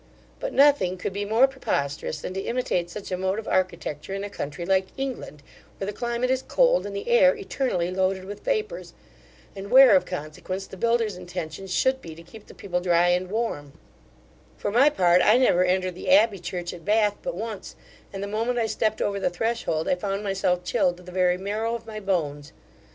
[0.39, 4.23] But nothing could be more preposterous, than to imitate such a mode of architecture in
[4.23, 5.43] a country like England,
[5.77, 8.93] where the climate is cold, and the air eternally loaded with vapours;
[9.55, 13.29] and where, of consequence, the builder's intention should be to keep the people dry and
[13.29, 13.73] warm
[14.57, 17.75] For my part, I never entered the Abbey church at Bath but once,
[18.11, 21.37] and the moment I stept over the threshold, I found myself chilled to the very
[21.37, 22.53] marrow of my bones.